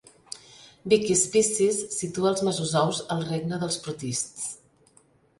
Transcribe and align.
Wikispecies 0.93 1.81
situa 1.95 2.31
els 2.31 2.41
mesozous 2.47 3.01
al 3.17 3.21
regne 3.27 3.59
dels 3.65 3.77
protists. 3.89 4.49